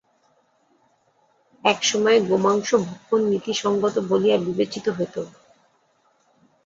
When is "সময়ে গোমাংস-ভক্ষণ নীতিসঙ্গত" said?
1.83-3.95